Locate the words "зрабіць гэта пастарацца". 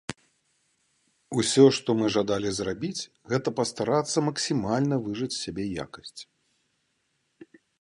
2.59-4.17